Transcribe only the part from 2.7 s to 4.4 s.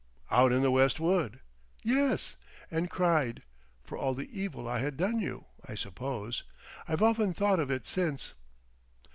cried—for all the